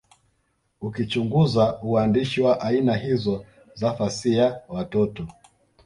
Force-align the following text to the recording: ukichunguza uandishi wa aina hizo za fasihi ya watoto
ukichunguza 0.81 1.75
uandishi 1.83 2.41
wa 2.41 2.61
aina 2.61 2.95
hizo 2.95 3.45
za 3.73 3.93
fasihi 3.93 4.37
ya 4.37 4.61
watoto 4.69 5.27